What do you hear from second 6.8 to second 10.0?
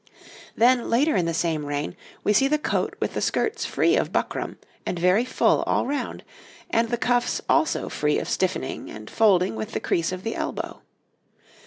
the cuffs also free of stiffening and folding with the